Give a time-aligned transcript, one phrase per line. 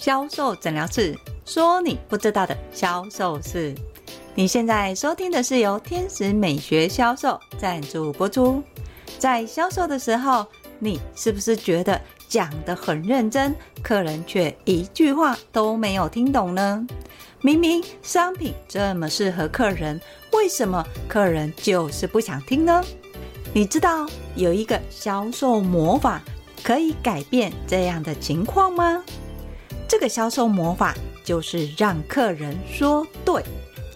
[0.00, 1.14] 销售诊疗室，
[1.44, 3.74] 说你不知道的销售事。
[4.34, 8.62] 你现在收听的是由天使美学销售赞助播出。
[9.18, 10.46] 在销售的时候，
[10.78, 16.86] 你是不是觉得讲得很认真，客人却一句话都没有听懂呢？
[17.42, 20.00] 明明商品这么适合客人，
[20.32, 22.82] 为什么客人就是不想听呢？
[23.52, 26.22] 你知道有一个销售魔法
[26.62, 29.04] 可以改变这样的情况吗？
[29.90, 30.94] 这个销售魔法
[31.24, 33.42] 就是让客人说对。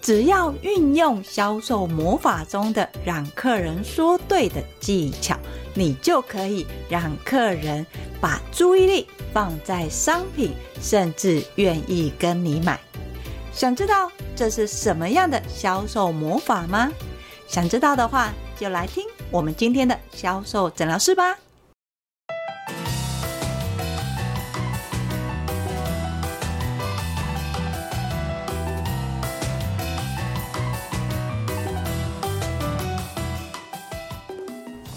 [0.01, 5.39] 只要运用销售魔法中的让客人说对的技巧，
[5.73, 7.87] 你就可以让客人
[8.19, 12.77] 把注意力放在商品，甚至愿意跟你买。
[13.53, 16.91] 想知道这是什么样的销售魔法吗？
[17.47, 21.37] 想知道的话，就来听我们今天的销售诊疗室吧。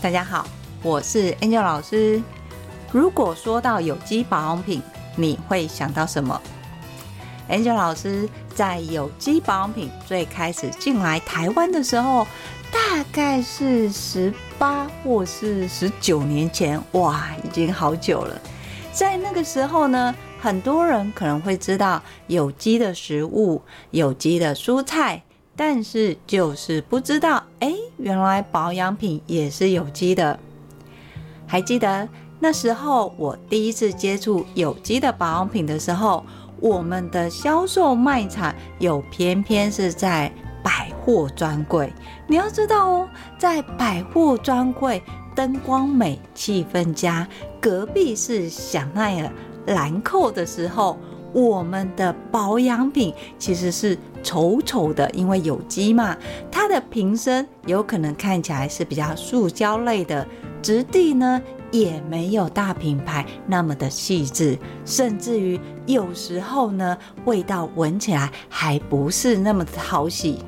[0.00, 0.46] 大家好，
[0.80, 2.22] 我是 Angel 老师。
[2.92, 4.80] 如果说到有机保养品，
[5.16, 6.40] 你会想到什么
[7.50, 12.24] ？Angel 老师在有机保养品最开始进来台湾的时候，
[12.70, 18.40] 大概是十八或是十九年前，哇，已经好久了。
[18.92, 25.24] 在那个时候呢，很多人可能会知道有机的食物、有机的蔬菜。
[25.60, 30.38] 但是就是不知道，哎，原来保养品也是有机的。
[31.48, 36.24] 还记得那时候我第一次接触有机的保养品的时候，
[36.60, 41.92] 我们的销售卖场有偏偏是在百货专柜。
[42.28, 45.02] 你要知道哦，在百货专柜，
[45.34, 47.26] 灯光美，气氛佳，
[47.60, 49.32] 隔壁是香奈儿、
[49.66, 50.96] 兰蔻的时候。
[51.32, 56.16] 我们的保养品其实是丑丑的，因为有机嘛，
[56.50, 60.26] 它的瓶身有可能看起来是比较塑胶类的，
[60.62, 61.40] 质地呢
[61.70, 70.38] 也没有大品牌那么的细致，甚至于有时候呢味道闻起来还不是那么的讨喜。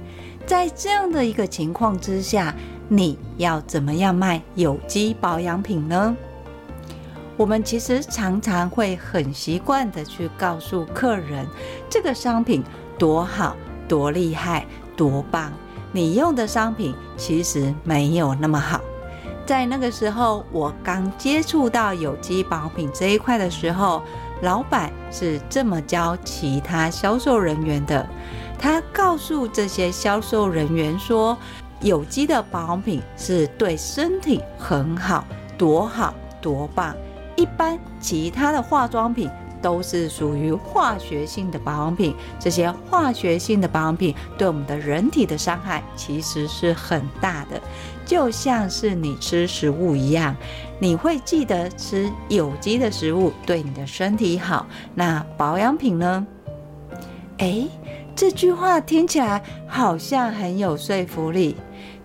[0.46, 2.54] 在这样的一个情况之下，
[2.88, 6.16] 你要怎么样卖有机保养品呢？
[7.40, 11.46] 我们其实常常会很习惯的去告诉客人，
[11.88, 12.62] 这个商品
[12.98, 13.56] 多好、
[13.88, 15.50] 多厉害、多棒。
[15.90, 18.78] 你用的商品其实没有那么好。
[19.46, 24.02] 在那个时候，我刚接触到有机保养品这一块的时候，
[24.42, 28.06] 老板是这么教其他销售人员的。
[28.58, 31.34] 他告诉这些销售人员说，
[31.80, 35.24] 有机的保养品是对身体很好，
[35.56, 36.12] 多好、
[36.42, 36.94] 多棒。
[37.40, 39.30] 一般其他的化妆品
[39.62, 47.58] 都是属于化学性的保养品，这些化学性的保养品对我们的人体的伤害其实是很大的，
[48.04, 50.36] 就像是你吃食物一样，
[50.78, 56.26] 你会记得吃有机的食物对你的身体好，那保养品呢？
[57.38, 57.70] 诶，
[58.14, 61.56] 这句话听起来好像很有说服力，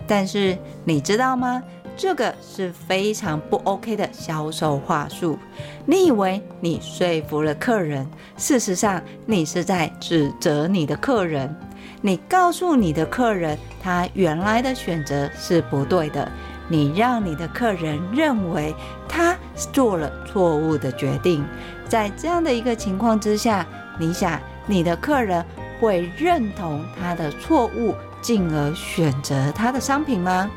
[0.07, 1.62] 但是你知道吗？
[1.98, 5.38] 这个是非常不 OK 的销售话术。
[5.86, 8.06] 你以为你说服了客人，
[8.38, 11.54] 事实上你是在指责你的客人。
[12.02, 16.30] 你告诉你的客人，他原来的选择是不对的。
[16.68, 18.74] 你让你的客人认为
[19.08, 19.38] 他
[19.72, 21.46] 做了错误的决定。
[21.88, 23.66] 在这样的一个情况之下，
[24.00, 25.46] 你想你的客人
[25.80, 30.50] 会认同他的错误，进而选择他的商品吗？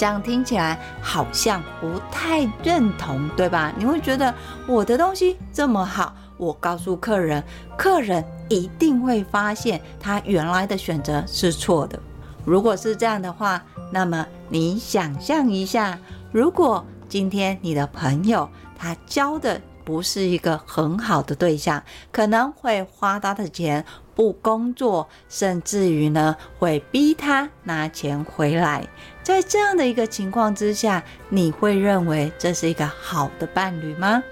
[0.00, 3.70] 这样听起来好像不太认同，对吧？
[3.76, 4.34] 你会觉得
[4.66, 7.44] 我的东西这么好，我告诉客人，
[7.76, 12.00] 客人一定会发现他原来的选择是错的。
[12.46, 13.62] 如果是这样的话，
[13.92, 15.98] 那么你想象一下，
[16.32, 23.84] 如果今天你的朋友他交的不是一个很好的对象，可能会花他的钱
[24.14, 28.86] 不工作，甚至于呢会逼他拿钱回来。
[29.20, 34.22] 在这样的一个情况之下，你会认为这是一个好的伴侣吗？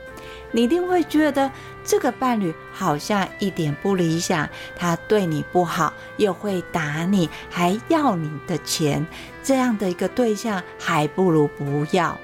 [0.53, 1.51] 你一定会觉得
[1.85, 9.05] 这个伴侣好像一点不理想，他对你不好，又会打你，还要你的钱，
[9.43, 12.17] 这样的一个对象还不如不要。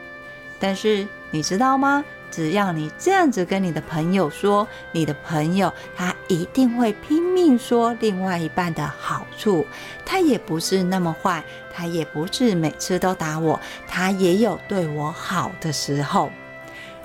[0.60, 2.04] 但是你知道吗？
[2.34, 9.64] 只要你这样子跟你的朋友说，你的朋友他一定会拼命说另外一半的好处。
[10.04, 16.28] 他也不是那么坏，他也不是每次都打我，他也有对我好的时候。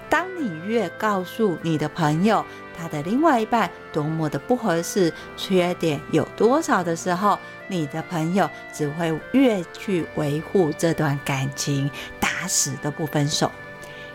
[0.09, 2.43] 当你越告诉你的朋友
[2.75, 7.37] 他的另外一半多么的不合适，缺点有多少的时候，
[7.67, 11.87] 你的朋友只会越去维护这段感情，
[12.19, 13.51] 打死都不分手。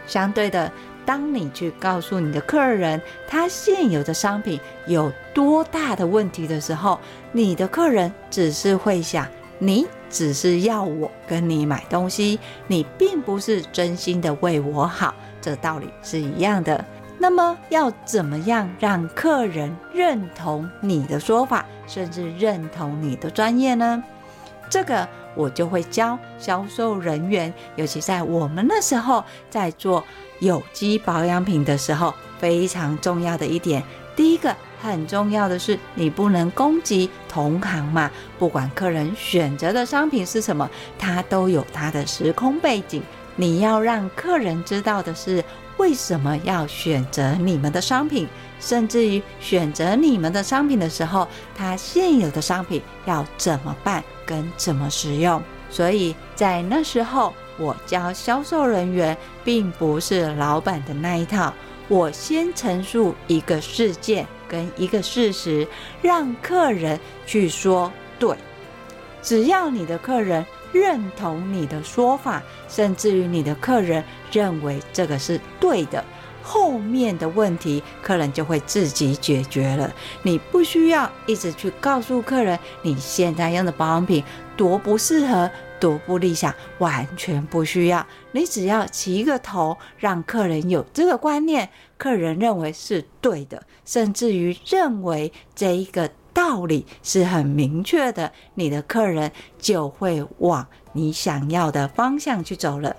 [0.07, 0.71] 相对的，
[1.05, 6.99] 当你去告诉你的客人他现有的商品有多大的问题的时候，
[7.33, 9.27] 你的客人只是会想，
[9.59, 16.85] 你只是要我跟你买东西，你并不是真心的为我好，这道理是一样的。
[17.19, 24.03] 那么要怎么样让客人认同你的说法，甚至认同你的专业呢？
[24.69, 30.03] 这个我就会教销售人员，尤其在我们那时候在做
[30.41, 33.83] 有机保养品的时候，非常重要的一点。
[34.17, 43.03] 第一个很重要的是，你不能攻击同行嘛，不管客人选择的商品是什么，它都有它的时空背景。
[43.37, 45.45] 你要让客人知道的是，
[45.79, 48.29] 为什么要选择你们的商品，
[48.61, 51.27] 甚至于选择你们的商品的时候，
[51.57, 55.43] 他现有的商品要怎么办跟怎么使用。
[55.69, 61.53] 所以在那时候，我教销售人员，并不是老板的那一套。
[61.89, 65.67] 我先陈述一个事件跟一个事实，
[66.01, 68.37] 让客人去说对。
[69.23, 70.45] 只要你的客人。
[70.75, 74.03] 认同你的说法，甚至于你的客人
[74.33, 76.05] 认为这个是对的，
[76.43, 79.89] 后面的问题客人就会自己解决了。
[80.25, 84.25] 你不需要一直去告诉客人你现在用的保养品
[84.57, 85.49] 多不适合、
[85.85, 88.07] 逐步立想，完全不需要。
[88.33, 96.11] 你只要起一个头，让客人有这个观念，客人认为是对的，甚至于认为这一个。
[96.33, 102.97] 道理是很明确的，你的客人就会往你想要的方向去走了。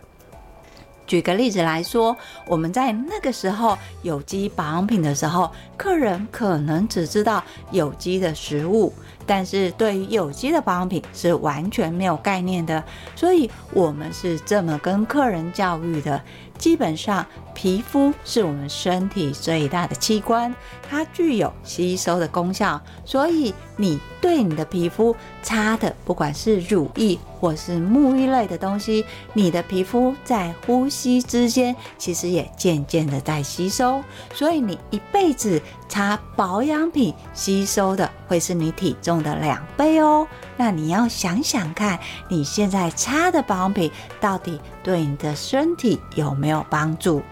[1.08, 2.16] 举个例子来说，
[2.48, 8.92] 我们在那个时候有机保养品的时候，客人可能只知道有机的食物，
[9.26, 12.84] 但是对于有机的保养品是完全没有概念的。
[13.16, 16.22] 所以我们是这么跟客人教育的。
[16.58, 17.26] 基本上，
[17.56, 20.54] 皮肤是我们身体最大的器官，
[20.88, 22.80] 它具有吸收的功效。
[23.06, 34.04] 所以，你对你的皮肤擦的，不管是乳液或是沐浴类的东西，你的皮肤在呼吸之间，其实也渐渐的在吸收。
[34.34, 40.28] 所以，你一辈子擦保养品，吸收的会是你体重的两倍哦。
[40.58, 41.98] 那你要想想看，
[42.28, 47.24] 你现在擦的保养品到底对你的身体有没有帮助？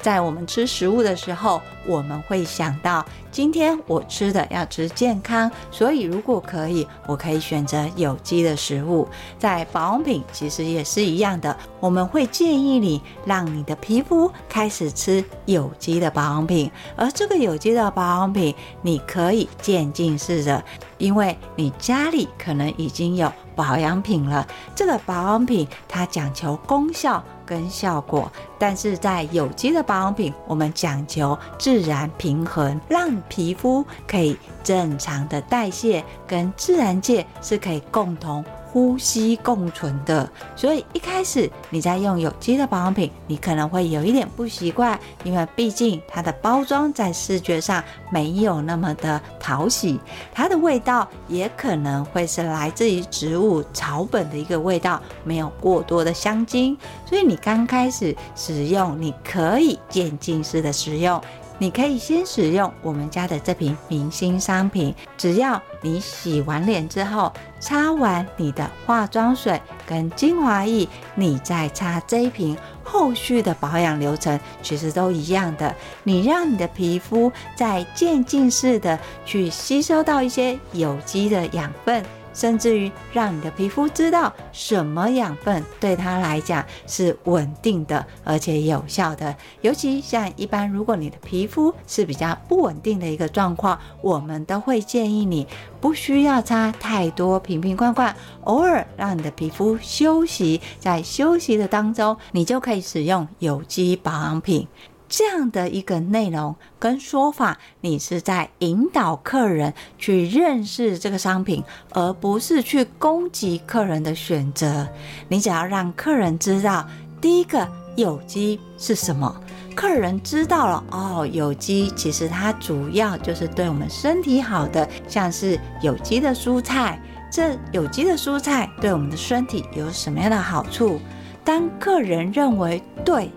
[0.00, 9.08] 在我们吃食物的时候，我们会想到，今天我吃的要吃健康，所以如果可以，我可以选择有机的食物。
[9.38, 20.62] 在保养品其实也是一样的，我们会建议你让你的皮肤开始吃有机的保养品，而这个有机的保养品，你可以渐进式的，
[20.98, 27.24] 因为你家里可能已经有保养品了，这个保养品它讲求功效。
[27.48, 38.44] 跟效果，但是在有机的保养品，我们讲求质自然平衡，让皮肤可以正常的代谢，跟自然界是可以共同。
[38.70, 47.82] 呼吸共存的，所以一开始你在用有机的保养品，你可能会有一点不习惯，因为毕竟它的包装在视觉上
[48.12, 49.98] 没有那么的讨喜，
[50.34, 61.18] 它的味道也可能会是来自于植物草本的一个味道，没有过多的香精，所以你刚开始使用，你可以渐进式的使用。
[61.58, 75.74] 你可以先使用我们家的这瓶明星商品，只要你洗完脸之后，擦完你的化妆水跟精华液，你再擦这一瓶，后续的保养流程其实都一样的。
[76.04, 82.04] 你让你的皮肤在渐进式的去吸收到一些有机的养分。
[82.38, 89.34] 甚至于让你的皮肤知道什么养分对它来讲是稳定的，而且有效的。
[89.60, 95.48] 尤其像一般，如果你的皮肤是比较不稳定的一个状况，我们都会建议你
[95.80, 98.14] 不需要擦太多瓶瓶罐罐，
[98.44, 104.68] 偶尔让你的皮肤休息，在休息的当中，你就可以使用有机保养品。
[105.08, 114.86] 这样的一个内容跟说法，你是在引导客人去认识这个商品，而不是去攻击客人的选择。
[115.28, 116.86] 你只要让客人知道，
[117.20, 119.34] 第一个有机是什么，
[119.74, 127.00] 客人知道了哦，有机其实它主要就是对我们身体好的，像是有机的蔬菜。
[127.30, 131.00] 这有机的蔬菜对我们的身体有什么样的好处？
[131.44, 133.30] 当客人认为对。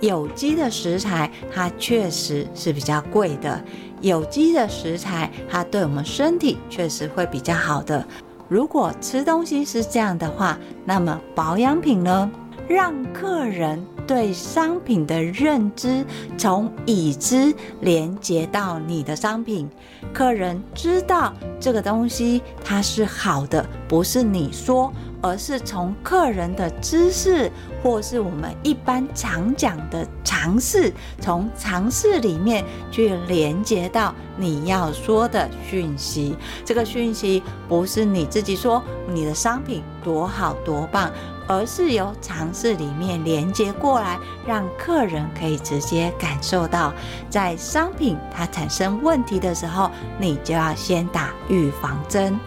[0.00, 3.62] 有机的食材它确实是比较贵的，
[4.00, 8.06] 有机的食材它对我们身体确实会比较好的。
[8.48, 12.30] 如果吃东西是这样的话，那么保养品呢？
[12.68, 16.04] 让客人对商品的认知
[16.38, 19.68] 从已知连接到你的商品，
[20.12, 27.50] 客人知道这个东西它是好的，不是你说，而是从客人的知识
[27.82, 36.36] 或是我们一般常讲的尝试，从尝试里面去连接到你要说的讯息。
[36.64, 41.10] 这个讯息不是你自己说你的商品多好多棒。
[41.48, 46.94] 而是由尝试里面连接过来，让客人可以直接感受到，
[47.28, 52.38] 在商品它产生问题的时候，你就要先打预防针。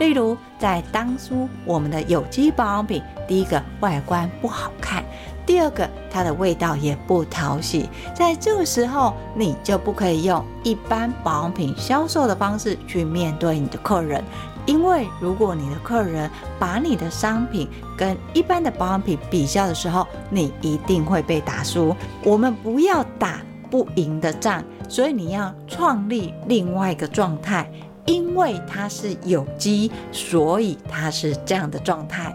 [0.00, 5.04] 例如，在当初我们的有机保养品，第一个外观不好看，
[5.44, 14.24] 第二个它的味道也不讨喜，在这个时候，你就不可以用一般保养品销售的方式去面对你的客人。
[14.64, 21.94] 因为如果你的客人把你的商品跟一般的保养品比较的时候，你一定会被打输。
[22.24, 27.70] 我们不要打不赢的仗，所以你要创立另外一个状态。
[28.06, 32.34] 因为它是有机，所以它是这样的状态。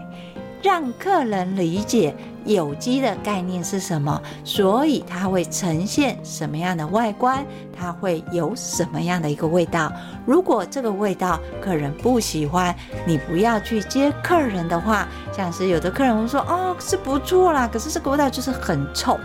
[0.62, 2.12] 让客人理解
[2.44, 7.46] 有机的概念是什么，所以它会呈现什么样的外观，
[7.78, 9.92] 它会有什么样的一个味道。
[10.24, 12.74] 如果这个味道客人不喜欢，
[13.06, 19.20] 你不要去接客人的话，像是有的客人会说：“哦，是不错啦，可是这个味道就是很臭。”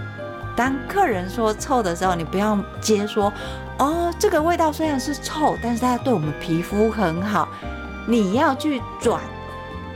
[0.56, 3.32] 当客人说臭的时候，你不要接说
[3.80, 7.48] ：“哦，这个味道虽然是臭，但是它对我们皮肤很好。”
[8.08, 9.22] 你要去转。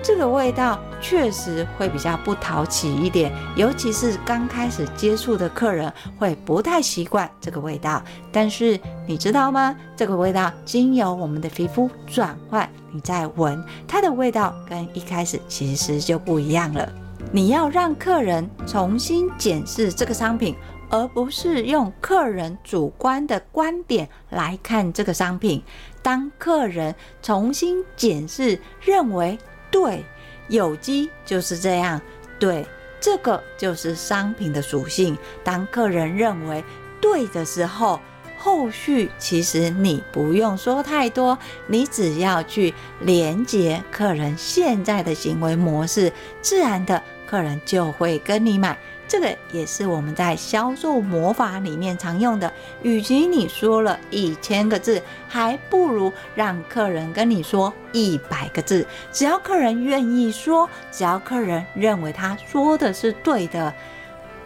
[0.03, 7.99] 这个味道确实会比较不讨喜一点，尤其是刚开始接触的客人会不太习惯这个味道。
[8.31, 9.75] 但是你知道吗？
[9.95, 16.87] 这个味道经由我们的皮肤转换，你再闻它的味道，跟一开始其实就不一样了。
[17.35, 20.55] 你要让客人重新检视这个商品，
[20.89, 25.61] 而不是用客人主观的观点来看这个商品。
[26.01, 29.37] 当客人重新检视，认为。
[29.69, 30.05] 对，
[30.47, 31.99] 有机就是这样。
[32.39, 32.65] 对，
[33.01, 35.17] 这个就是商品的属性。
[35.43, 36.63] 当客人认为
[37.01, 37.99] 对的时候，
[38.37, 41.37] 后续其实你不用说太多，
[41.67, 48.77] 你只要去连接客人现在的行为模式，自然的客人就会跟你买。
[49.07, 52.51] 这个也是我们在销售魔法里面常用的。
[52.81, 58.85] 与其你说了一千个字，还不如让客人跟你说一百个字。
[59.11, 63.71] 只要客人愿意说，只要客人认为他说的是对的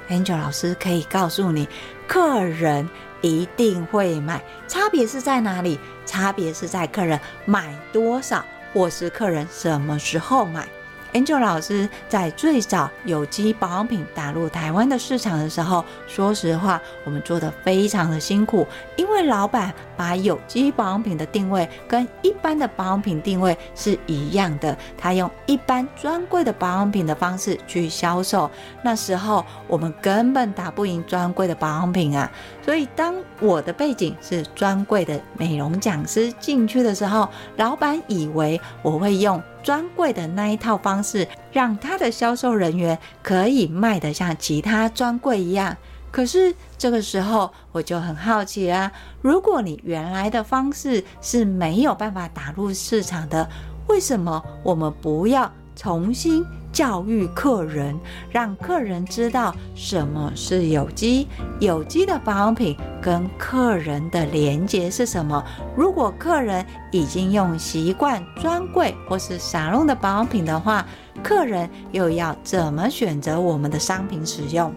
[0.09, 1.65] ，Angel 老师可以告诉你，
[2.05, 2.89] 客人
[3.21, 4.43] 一定会买。
[4.67, 5.79] 差别是在哪里？
[6.05, 8.43] 差别是在客人买多少，
[8.73, 10.67] 或是客人什么时候买。
[11.13, 28.49] Angel 老师在最早有机保养品打入台湾的市场的时候，说实话，我们做得非常的辛苦，因为老板把有机保养品的定位跟一般的保养品定位是一样的，他用一般专柜的保养品的方式去销售。
[28.83, 32.31] 那时候我们根本打不赢专柜的保养品啊，
[32.63, 39.41] 所以当我的背景是专柜的美容讲师进去的时候，老板以为我会用。
[39.61, 45.75] 专柜的那一套方式，让他的销售人员可以卖得像其他专柜一样。
[46.11, 53.47] 可是这个时候，我就很好奇啊，如果你原来的方式是没有办法打入市场的，
[53.87, 57.99] 为什么我们不要重新教育客人，
[58.31, 61.27] 让客人知道什么是有机？
[61.59, 65.43] 有机的保养品跟客人的连接是什么？
[65.75, 70.85] 如果客人已经用习惯专柜或是沙龙的保养品的话，
[71.21, 74.73] 客人又要怎么选择我们的商品使用？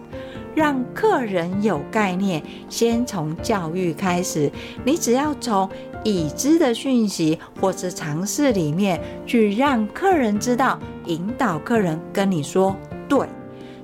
[0.55, 4.51] 让客人有概念，先从教育开始。
[4.85, 5.67] 你只要从
[6.03, 12.75] 已知的讯息或是常识里面去让客人知道，引导客人跟你说
[13.07, 13.27] 对。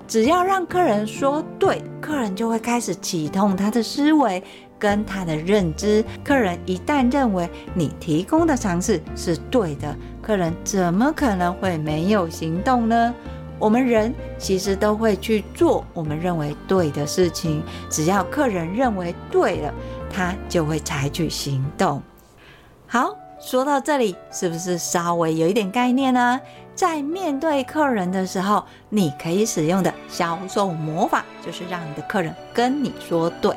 [0.07, 4.43] 只要让客人说对，客人就会开始启动他的思维
[4.79, 6.03] 跟他的认知。
[6.23, 13.13] 客人一旦认为你提供的尝试是对的，客人怎么可能会没有行动呢？
[13.59, 19.71] 我们人其实都会去做我们认为对的事情，只要客人认为对了，
[20.09, 22.01] 他就会采取行动。
[22.87, 26.39] 好，说到这里，是不是稍微有一点概念呢？
[26.79, 33.53] 在面对客人的时候，你可以使用的销售魔法，就是让你的客人跟你说对。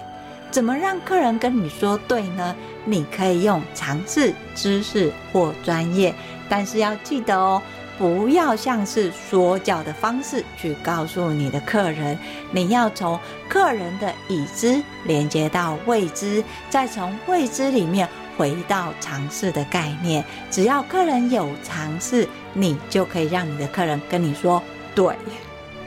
[0.51, 2.53] 怎么让客人跟你说对呢？
[2.85, 6.13] 你可以用常识、知识或专业，
[6.49, 7.63] 但是要记得哦，
[7.97, 12.19] 不要像是说教的方式去告诉你的客人。
[12.51, 13.17] 你要从
[13.49, 20.25] 客人的已知连接到未知，再从未知里面回到尝试的概念。
[20.51, 24.63] 只要客人有尝试，你就可以让你的客人跟你说
[24.95, 25.15] 对。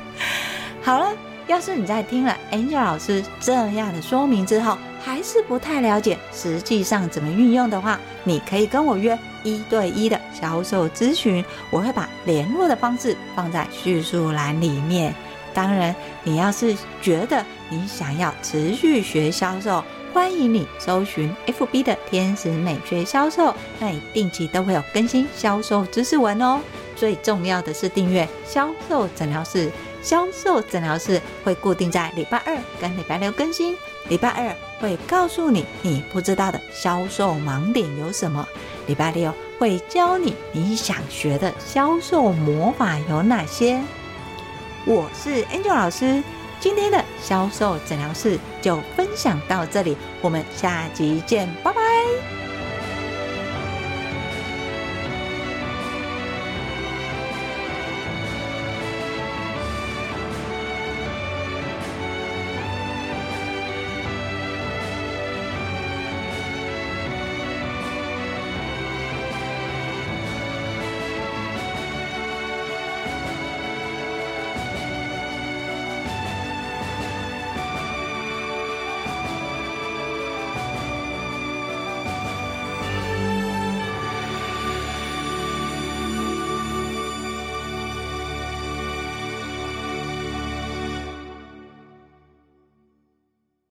[0.81, 1.11] 好了。
[1.47, 15.13] 要是你在听了 Angel 老师这样的说明之后，还是不太了解实际上怎么运用的话，你可以跟我约一对一的销售咨询，我会把联络的方式放在叙述栏里面。
[15.53, 19.83] 当然，你要是觉得你想要持续学销售，
[20.15, 26.61] 欢迎你搜寻 FB 的天使美学销售，那你定期都会有更新销售知识文哦。
[26.95, 29.69] 最重要的是订阅销售诊疗室。
[30.01, 33.75] 销售诊疗室会固定在礼拜二跟礼拜六更新。
[34.07, 38.47] 礼拜二会告诉你你不知道的销售盲点有什么，
[38.87, 43.81] 礼拜六会教你你想学的销售魔法有哪些。
[44.85, 46.23] 我是 Angel 老师，
[46.61, 52.44] 今天的销售诊疗室就分享到这里我们下集见拜拜。